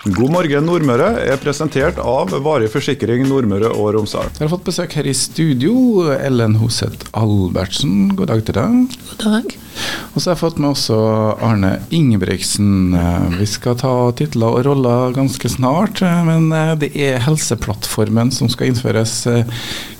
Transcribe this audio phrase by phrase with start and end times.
[0.00, 4.30] God morgen Nordmøre er presentert av Varig forsikring Nordmøre og Romsdal.
[4.32, 5.74] Jeg har fått besøk her i studio.
[6.14, 8.94] Ellen Hoseth Albertsen, god dag til deg.
[9.10, 9.52] God dag.
[10.14, 10.96] Og så har jeg fått med også
[11.44, 12.96] Arne Ingebrigtsen.
[13.36, 16.48] Vi skal ta titler og roller ganske snart, men
[16.80, 19.18] det er Helseplattformen som skal innføres.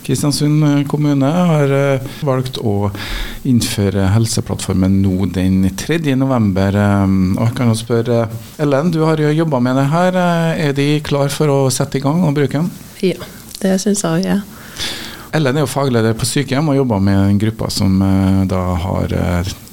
[0.09, 1.77] Kristiansund kommune har
[2.25, 2.89] valgt å
[3.49, 6.01] innføre Helseplattformen nå den 3.
[6.19, 6.77] november.
[6.77, 8.23] Og jeg kan jo spørre
[8.61, 10.19] Ellen, du har jo jobba med det her.
[10.69, 12.71] Er de klar for å sette i gang og bruke den?
[13.01, 13.31] Ja,
[13.63, 14.27] det syns jeg òg.
[14.27, 14.41] Ja.
[15.31, 18.01] Ellen er jo fagleder på sykehjem og jobber med en gruppe som
[18.51, 19.13] da har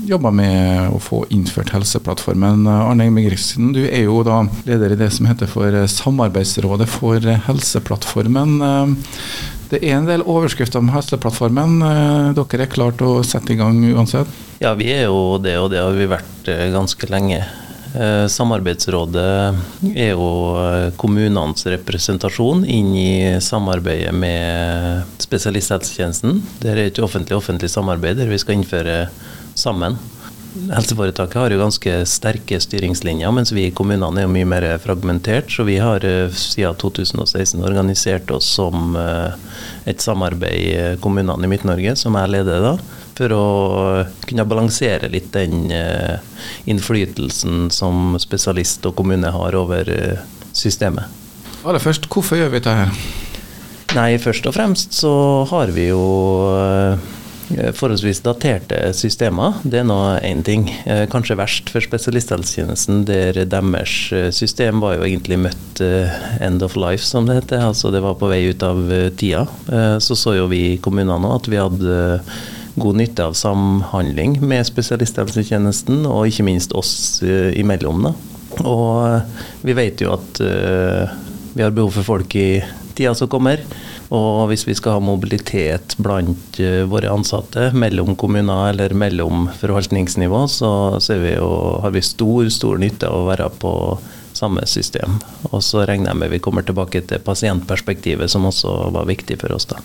[0.08, 2.68] jobba med å få innført Helseplattformen.
[2.70, 8.62] Arne Ingebrigtsen, du er jo da leder i det som heter for Samarbeidsrådet for Helseplattformen.
[9.68, 11.80] Det er en del overskrifter om Helseplattformen.
[12.38, 14.30] Dere er klart å sette i gang uansett?
[14.64, 17.42] Ja, vi er jo det, og det har vi vært ganske lenge.
[18.30, 19.28] Samarbeidsrådet
[19.96, 20.28] er jo
[21.00, 26.42] kommunenes representasjon inn i samarbeidet med spesialisthelsetjenesten.
[26.62, 29.08] Det er et offentlig-offentlig samarbeid der vi skal innføre
[29.58, 29.98] sammen.
[30.56, 35.52] Helseforetaket har jo ganske sterke styringslinjer, mens vi i kommunene er jo mye mer fragmentert.
[35.54, 42.18] Så vi har siden 2016 organisert oss som et samarbeid i kommunene i Midt-Norge, som
[42.18, 42.78] jeg leder da
[43.18, 43.46] for å
[44.30, 45.72] kunne balansere litt den
[46.70, 49.90] innflytelsen som spesialist og kommune har over
[50.58, 51.06] systemet.
[51.66, 52.92] Aller først, hvorfor gjør vi dette her?
[53.98, 55.12] Nei, først og fremst så
[55.50, 56.04] har vi jo
[57.48, 59.60] forholdsvis daterte systemer.
[59.64, 60.66] Det er nå én ting.
[61.12, 65.82] Kanskje verst for spesialisthelsetjenesten, der deres system var jo egentlig møtt
[66.44, 67.64] end of life, som det heter.
[67.70, 68.84] Altså det var på vei ut av
[69.20, 69.46] tida.
[70.04, 72.02] Så så jo vi i kommunene nå at vi hadde
[72.78, 78.10] god nytte av samhandling med spesialisthelsetjenesten, og ikke minst oss imellom.
[78.10, 78.12] Da.
[78.68, 82.60] Og vi vet jo at vi har behov for folk i
[82.98, 83.64] tida som kommer.
[84.10, 86.60] Og hvis vi skal ha mobilitet blant
[86.92, 90.72] våre ansatte mellom kommuner eller mellom forvaltningsnivå, så
[91.10, 91.50] vi jo,
[91.84, 93.74] har vi stor, stor nytte av å være på
[94.38, 95.18] samme system.
[95.50, 99.56] Og så regner jeg med vi kommer tilbake til pasientperspektivet, som også var viktig for
[99.56, 99.68] oss.
[99.70, 99.82] da.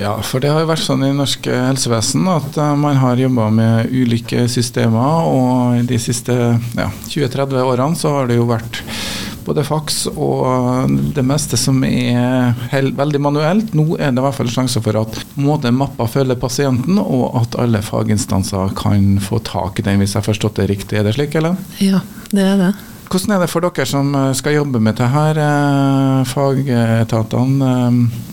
[0.00, 3.92] Ja, for det har jo vært sånn i norsk helsevesen at man har jobba med
[3.92, 6.36] ulike systemer, og de siste
[6.78, 8.80] ja, 20-30 årene så har det jo vært
[9.46, 13.74] både faks og det meste som er veldig manuelt.
[13.76, 17.58] Nå er det i hvert fall sjanse for at måte mappa følger pasienten, og at
[17.62, 20.98] alle faginstanser kan få tak i den, hvis jeg har forstått det riktig.
[21.00, 21.58] Er det slik, eller?
[21.82, 22.72] Ja, det er det.
[23.12, 25.34] Hvordan er det for dere som skal jobbe med det her,
[26.30, 27.72] fagetatene?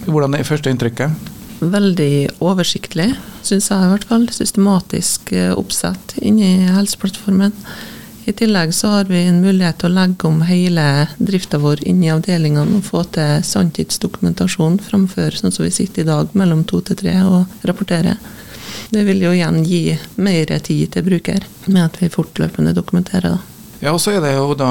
[0.07, 1.35] Hvordan er førsteinntrykket?
[1.59, 3.09] Veldig oversiktlig,
[3.43, 4.29] syns jeg i hvert fall.
[4.31, 7.51] Systematisk oppsett inni Helseplattformen.
[8.29, 10.83] I tillegg så har vi en mulighet til å legge om hele
[11.17, 16.09] drifta vår inn i avdelingene og få til sanntidsdokumentasjon framfor sånn som vi sitter i
[16.11, 18.21] dag, mellom to til tre og rapporterer.
[18.93, 19.81] Det vil jo igjen gi
[20.21, 23.33] mer tid til bruker, med at vi fortløpende dokumenterer.
[23.33, 23.73] da.
[23.81, 24.69] Ja, og så er det jo da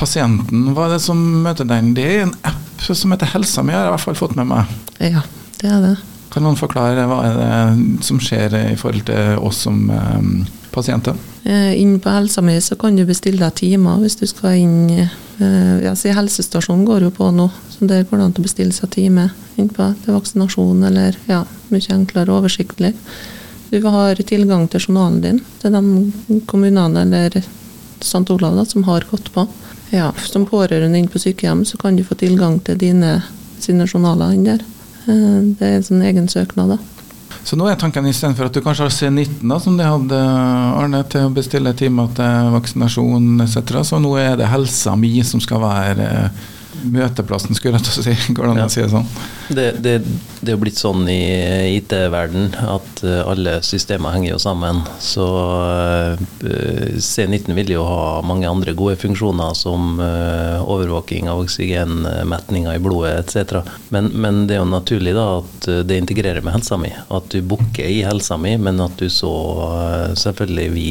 [0.00, 0.70] pasienten.
[0.72, 1.92] Hva er det som møter den?
[1.92, 4.48] Det er en app som heter Helsa mi, har jeg i hvert fall fått med
[4.48, 4.76] meg.
[4.96, 5.28] Ja,
[5.60, 5.94] det er det.
[6.32, 11.16] Kan noen forklare hva er det som skjer i forhold til oss som um, pasienter?
[11.44, 14.90] Eh, inn på helsa mi så kan du bestille deg timer hvis du skal inn
[14.98, 18.74] eh, ja, si Helsestasjonen går jo på nå, så der går det an å bestille
[18.76, 19.28] seg time
[19.60, 22.94] innpå til vaksinasjon eller ja, mye enklere og oversiktlig.
[23.70, 27.38] Du har tilgang til journalen din til de kommunene eller
[28.04, 28.26] St.
[28.30, 29.46] Olav da, som har gått på.
[29.94, 33.20] Ja, som pårørende inn på sykehjem så kan du få tilgang til dine
[33.62, 34.64] sine journaler inn der.
[35.06, 37.03] Det er en sånn egen søknad, da.
[37.44, 40.20] Så nå er tanken istedenfor at du kanskje har C19, da, som de hadde,
[40.80, 45.42] Arne, til å bestille timer til vaksinasjon etc., så nå er det helsa mi som
[45.44, 46.08] skal være
[46.82, 48.14] møteplassen, skulle jeg si.
[48.34, 49.08] Går det an å si det sånn?
[49.54, 49.94] Det, det,
[50.40, 51.20] det er jo blitt sånn i
[51.76, 54.82] IT-verden at eh, alle systemer henger jo sammen.
[55.02, 55.26] Så
[56.44, 62.82] eh, C19 vil jo ha mange andre gode funksjoner som eh, overvåking av oksygenmetninger i
[62.84, 63.60] blodet etc.
[63.94, 66.92] Men, men det er jo naturlig da at det integrerer med helsa mi.
[67.14, 69.34] At du booker i helsa mi, men at du så
[70.18, 70.88] selvfølgelig vi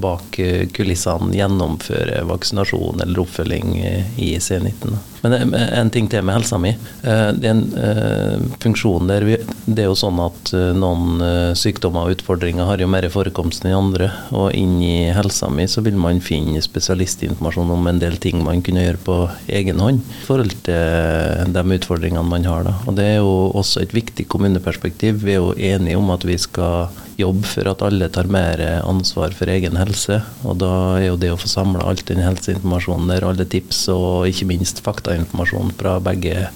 [0.00, 4.94] bak eh, kulissene gjennomføre vaksinasjon eller oppfølging eh, i C19.
[5.24, 6.74] Men eh, en ting til med helsa mi.
[7.04, 11.22] Det er en funksjon der vi, Det er jo sånn at noen
[11.58, 14.10] sykdommer og utfordringer har jo mer forekomst enn andre.
[14.36, 18.62] Og inn i helsa mi så vil man finne spesialistinformasjon om en del ting man
[18.64, 19.18] kunne gjøre på
[19.60, 22.66] egen hånd i forhold til de utfordringene man har.
[22.68, 22.76] da.
[22.88, 25.24] Og det er jo også et viktig kommuneperspektiv.
[25.24, 29.34] Vi er jo enige om at vi skal jobbe for at alle tar mer ansvar
[29.36, 30.20] for egen helse.
[30.42, 34.28] Og da er jo det å få samla alt den helseinformasjonen der, alle tips og
[34.30, 36.48] ikke minst faktainformasjon fra begge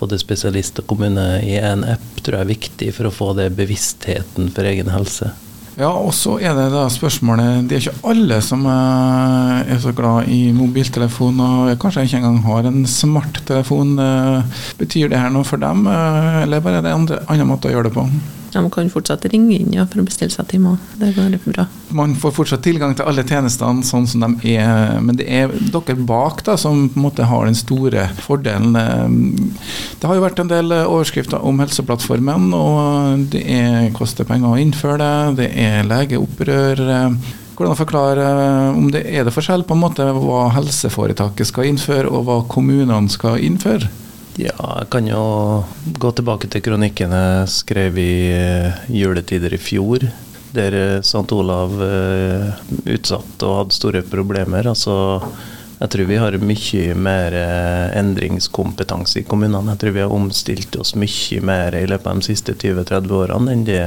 [0.00, 3.50] både spesialist og kommune i en app, tror jeg er viktig for å få det
[3.58, 5.34] bevisstheten for egen helse.
[5.80, 9.94] Ja, og så er det da spørsmålet Det er ikke alle som eh, er så
[9.96, 13.94] glad i mobiltelefon, og kanskje ikke engang har en smarttelefon.
[14.02, 17.70] Eh, betyr det her noe for dem, eh, eller bare er det en annen måte
[17.70, 18.08] å gjøre det på?
[18.54, 20.76] Man kan fortsatt ringe inn ja, for å bestille seg time.
[20.98, 21.66] Det går bra.
[21.94, 25.96] Man får fortsatt tilgang til alle tjenestene sånn som de er, men det er dere
[25.96, 28.74] bak da som på en måte har den store fordelen.
[30.00, 34.60] Det har jo vært en del overskrifter om Helseplattformen, og det er, koster penger å
[34.60, 35.12] innføre det.
[35.44, 36.84] Det er legeopprør.
[37.60, 38.28] Hvordan forklare
[38.72, 43.12] om det er det forskjell på en måte hva helseforetaket skal innføre, og hva kommunene
[43.12, 43.90] skal innføre?
[44.38, 45.20] Ja, jeg kan jo
[45.98, 50.04] gå tilbake til kronikken jeg skrev i uh, juletider i fjor.
[50.54, 51.26] Der uh, St.
[51.34, 54.68] Olav uh, utsatt og hadde store problemer.
[54.70, 54.94] Altså,
[55.80, 57.34] jeg tror vi har mye mer
[57.98, 59.74] endringskompetanse i kommunene.
[59.74, 63.54] Jeg tror vi har omstilt oss mye mer i løpet av de siste 20-30 årene
[63.56, 63.82] enn det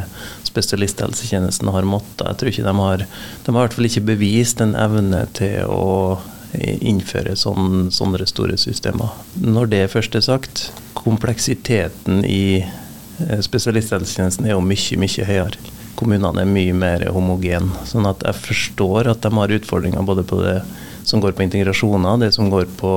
[0.50, 2.26] spesialisthelsetjenesten har måttet.
[2.28, 5.70] Jeg tror ikke de har De har i hvert fall ikke bevist en evne til
[5.70, 6.20] å
[6.54, 9.14] innføre sånne, sånne store systemer.
[9.42, 10.68] Når det først er sagt,
[10.98, 15.74] kompleksiteten i eh, spesialisthelsetjenesten er jo mye, mye høyere.
[16.00, 17.86] Kommunene er mye mer homogene.
[17.90, 20.60] Sånn at jeg forstår at de har utfordringer både på det
[21.08, 22.92] som går på integrasjoner, det som går på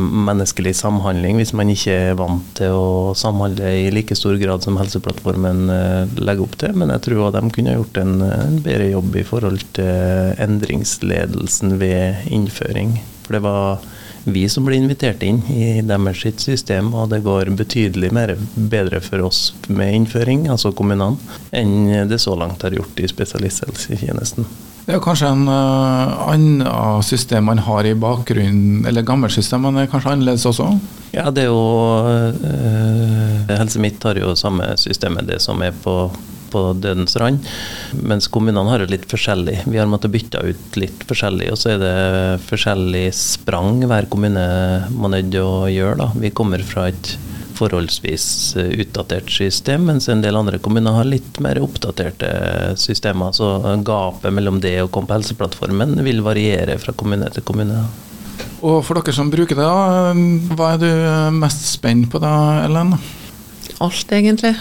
[0.00, 4.78] menneskelig samhandling, hvis man ikke er vant til å samhandle i like stor grad som
[4.80, 6.74] Helseplattformen eh, legger opp til.
[6.78, 11.78] Men jeg tror at de kunne gjort en, en bedre jobb i forhold til endringsledelsen
[11.80, 12.98] ved innføring.
[13.26, 13.86] For det var
[14.28, 19.24] vi som ble invitert inn i deres system, og det går betydelig mer bedre for
[19.28, 21.16] oss med innføring, altså kommunene,
[21.52, 24.48] enn det så langt har gjort i spesialisthelsetjenesten.
[24.88, 29.82] Det er kanskje en uh, annen system man har i bakgrunnen, eller gammelt system, men
[29.82, 30.70] er kanskje annerledes også?
[31.12, 31.60] Ja, det er jo
[32.40, 36.08] uh, Helse Midt har jo samme systemet, det som er på
[36.48, 37.44] på dødens rand.
[38.08, 39.58] Mens kommunene har det litt forskjellig.
[39.68, 44.44] Vi har måttet bytte ut litt forskjellig, og så er det forskjellig sprang hver kommune
[44.94, 45.98] må til å gjøre.
[46.00, 46.10] Da.
[46.24, 47.16] Vi kommer fra et
[47.58, 48.26] forholdsvis
[48.60, 52.30] eh, utdatert system, mens en del andre kommuner har litt mer oppdaterte
[52.80, 53.34] systemer.
[53.36, 53.50] Så
[53.86, 57.84] gapet mellom det og komme på Helseplattformen vil variere fra kommune til kommune.
[58.62, 59.68] Og for dere som bruker det,
[60.58, 60.90] hva er du
[61.38, 62.34] mest spent på da,
[62.64, 62.96] Ellen?
[63.84, 64.54] Alt, egentlig.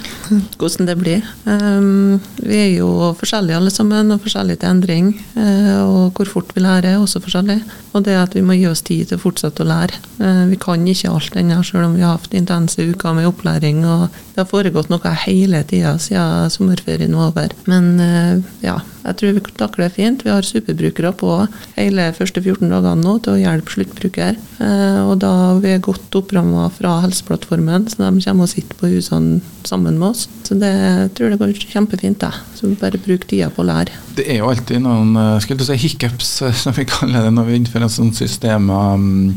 [0.59, 1.25] Hvordan det blir.
[1.45, 5.09] Um, vi er jo forskjellige alle sammen, og forskjellige til endring.
[5.35, 7.59] Uh, og hvor fort vi lærer er også forskjellig.
[7.93, 10.01] Og det at vi må gi oss tid til å fortsette å lære.
[10.21, 13.81] Uh, vi kan ikke alt ennå, selv om vi har hatt intense uker med opplæring.
[13.87, 17.57] Og det har foregått noe hele tida siden sommerferien var over.
[17.69, 20.23] Men uh, ja, jeg tror vi takler det fint.
[20.25, 21.31] Vi har superbrukere på
[21.77, 24.35] hele første 14 dagene nå til å hjelpe sluttbruker.
[24.63, 25.31] Eh, og da
[25.61, 30.09] vi er godt oppramma fra Helseplattformen, så de kommer og sitter på husene sammen med
[30.11, 30.27] oss.
[30.47, 32.19] Så det jeg tror det går kjempefint.
[32.21, 32.33] Da.
[32.57, 33.95] Så bare bruk tida på å lære.
[34.17, 37.33] Det er jo alltid noen skal skulle du si, hiccups, eh, som vi kaller det
[37.35, 38.69] når vi innfører et sånt system.
[38.69, 39.35] Um,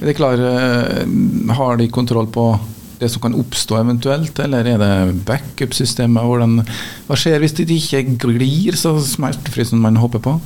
[0.00, 0.42] er det klart,
[1.52, 2.46] Har de kontroll på
[3.02, 6.72] det som kan oppstå eventuelt, eller er det backup-systemet?
[7.08, 10.38] Hva skjer hvis det ikke glir så smertefritt som man håper på?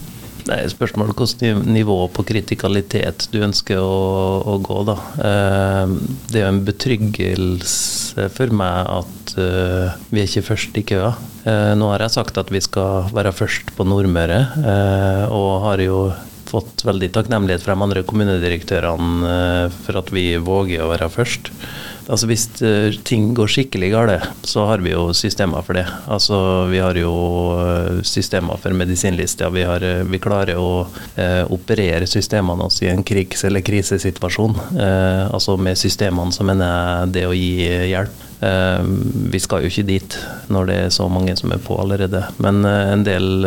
[0.47, 3.97] Det er spørsmål hvilket nivå på kritikalitet du ønsker å,
[4.47, 4.77] å gå.
[4.87, 4.95] Da.
[5.19, 5.95] Eh,
[6.31, 11.11] det er jo en betryggelse for meg at eh, vi er ikke først i køa.
[11.51, 14.39] Eh, nå har jeg sagt at vi skal være først på Nordmøre,
[15.35, 15.99] og har jo
[16.47, 21.51] fått veldig takknemlighet fra de andre kommunedirektørene for at vi våger å være først.
[22.07, 25.87] Altså Hvis uh, ting går skikkelig galt, så har vi jo systemer for det.
[26.07, 26.39] Altså
[26.71, 27.13] Vi har jo
[27.59, 29.51] uh, systemer for medisinlister.
[29.55, 30.87] Vi, har, uh, vi klarer å
[31.51, 34.55] operere systemene også i en krigs- eller krisesituasjon.
[34.77, 37.51] altså Med systemene så mener jeg det å gi
[37.91, 38.23] hjelp.
[39.33, 40.17] vi skal jo ikke dit
[40.53, 42.23] når det er så mange som er på allerede.
[42.39, 43.47] Men en del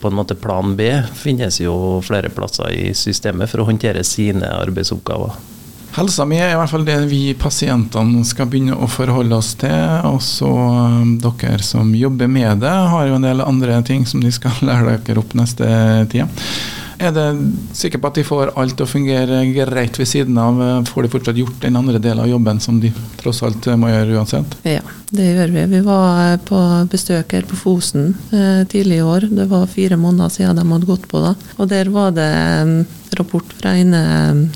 [0.00, 4.48] på en måte plan B finnes jo flere plasser i systemet for å håndtere sine
[4.64, 5.53] arbeidsoppgaver.
[5.94, 9.74] Helsa mi er i hvert fall det vi pasientene skal begynne å forholde oss til.
[10.10, 14.24] Og så um, dere som jobber med det, har jo en del andre ting som
[14.24, 15.68] de skal lære dere opp neste
[16.10, 16.26] tida.
[17.04, 17.26] Er det
[17.76, 20.60] sikker på at de får alt til å fungere greit ved siden av?
[20.88, 22.88] Får de fortsatt gjort den andre delen av jobben som de
[23.20, 24.54] tross alt må gjøre uansett?
[24.64, 24.80] Ja,
[25.12, 25.64] det gjør vi.
[25.74, 29.26] Vi var på besøk her på Fosen eh, tidlig i år.
[29.36, 31.20] Det var fire måneder siden de hadde gått på.
[31.26, 31.34] da.
[31.58, 32.30] Og der var det
[32.64, 32.72] um,
[33.20, 34.00] rapport fra ene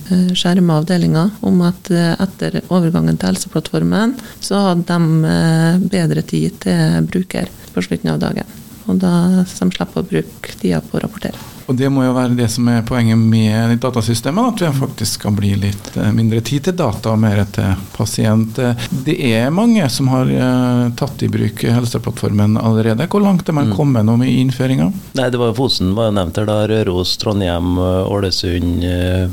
[0.09, 6.57] eh, skjerma avdelinga om at eh, etter overgangen til Helseplattformen, så hadde de bedre tid
[6.65, 8.59] til bruker på slutten av dagen.
[8.89, 11.58] og da så de slipper å bruke tida på å rapportere.
[11.69, 15.35] Og det må jo være det som er poenget med datasystemet, at vi faktisk skal
[15.37, 18.57] bli litt eh, mindre tid til data og mer til pasient.
[19.05, 23.05] Det er mange som har eh, tatt i bruk Helseplattformen allerede.
[23.13, 23.75] Hvor langt er man mm.
[23.77, 24.89] kommet nå med innføringa?
[25.19, 26.57] Nei, det var Fosen var jo nevnt her, da.
[26.71, 28.87] Røros, Trondheim, Ålesund,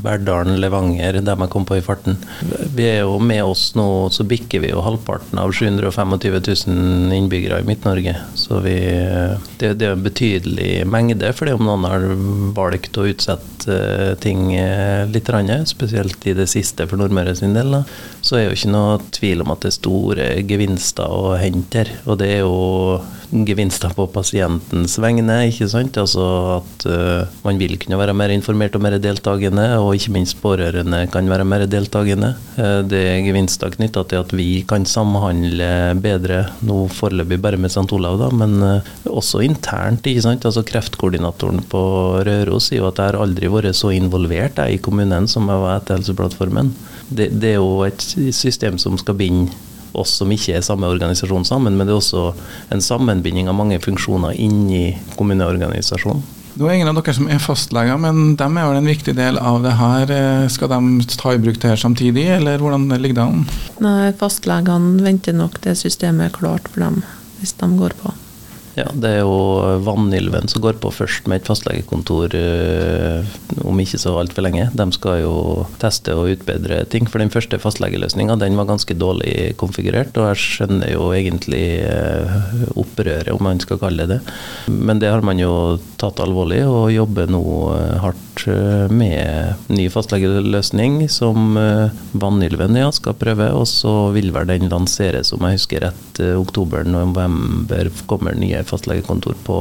[0.04, 2.20] Verdalen, Levanger, der man kom på i farten.
[2.76, 6.20] Vi er jo med oss nå, så bikker vi jo halvparten av 725
[6.68, 8.18] 000 innbyggere i Midt-Norge.
[8.36, 8.76] Så vi,
[9.62, 12.08] det, det er en betydelig mengde, fordi om noen har
[12.56, 15.30] valgt å utsette eh, ting eh, litt,
[15.70, 17.84] spesielt i det siste for Nordmøre sin del, Da.
[18.22, 21.92] så er jo ikke noe tvil om at det er store gevinster å hente her.
[22.06, 23.02] Og det er jo
[23.46, 25.98] gevinster på pasientens vegne, ikke sant.
[25.98, 26.26] Altså
[26.60, 31.02] at uh, man vil kunne være mer informert og mer deltakende, og ikke minst pårørende
[31.12, 32.36] kan være mer deltakende.
[32.56, 37.90] Det er gevinster knytta til at vi kan samhandle bedre, nå foreløpig bare med St.
[37.98, 38.56] Olav, da, men
[39.10, 40.06] også internt.
[40.06, 40.46] ikke sant.
[40.48, 41.84] Altså Kreftkoordinatoren på
[42.24, 45.64] Røros er jo at jeg har aldri vært så involvert jeg, i kommunen som jeg
[45.64, 46.74] var etter Helseplattformen.
[47.10, 48.02] Det, det er jo et
[48.36, 49.52] system som skal binde
[49.96, 52.24] oss som ikke er samme organisasjon sammen, men det er også
[52.74, 56.24] en sammenbinding av mange funksjoner inni kommuneorganisasjonen.
[56.56, 59.40] Det er ingen av dere som er fastleger, men de er vel en viktig del
[59.42, 60.12] av det her.
[60.16, 63.42] Eh, skal de ta i bruk det her samtidig, eller hvordan ligger det an?
[63.84, 67.02] Nei, Fastlegene venter nok det systemet er klart for dem,
[67.42, 68.14] hvis de går på.
[68.76, 73.30] Ja, det er jo Vanylven som går på først med et fastlegekontor øh,
[73.64, 74.68] om ikke så altfor lenge.
[74.76, 75.36] De skal jo
[75.80, 77.08] teste og utbedre ting.
[77.08, 82.36] For den første fastlegeløsninga var ganske dårlig konfigurert, og jeg skjønner jo egentlig øh,
[82.76, 84.22] opprøret, om man skal kalle det det.
[84.68, 87.44] Men det har man jo tatt alvorlig, og jobber nå
[87.80, 87.96] øh,
[88.36, 91.58] hardt med ny fastlegeløsning som
[92.12, 93.52] Vanylven ja, skal prøve.
[93.54, 99.60] Og så vil vel den lanseres, om jeg husker rett, oktober-november kommer nye fastlegekontor på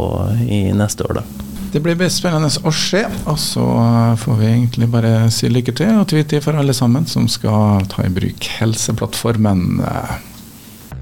[0.48, 1.20] i neste år.
[1.20, 1.24] da.
[1.74, 3.04] Det blir spennende å se.
[3.26, 3.64] Og så
[4.22, 8.04] får vi egentlig bare si lykke til og tvite for alle sammen som skal ta
[8.06, 9.82] i bruk Helseplattformen.